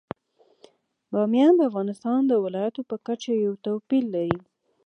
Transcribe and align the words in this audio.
بامیان 1.11 1.53
د 1.57 1.61
افغانستان 1.69 2.19
د 2.27 2.33
ولایاتو 2.43 2.81
په 2.89 2.95
کچه 3.07 3.31
یو 3.45 3.53
توپیر 3.65 4.03
لري. 4.15 4.39